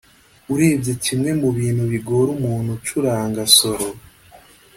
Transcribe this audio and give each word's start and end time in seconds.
urebye 0.53 0.93
kimwe 1.03 1.31
mu 1.41 1.49
bintu 1.57 1.83
bigora 1.91 2.29
umuntu 2.37 2.69
ucuranga 2.77 3.41
solo 3.57 3.89